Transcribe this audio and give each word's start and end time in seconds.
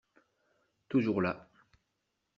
Toujours 0.89 1.21
là 1.21 1.47